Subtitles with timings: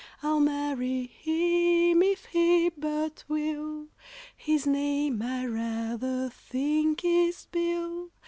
[0.23, 3.89] I'll marry him, if he but will—
[4.35, 8.09] His name, I rather think, is BILL.